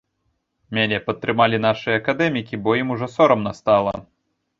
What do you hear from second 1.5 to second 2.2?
нашыя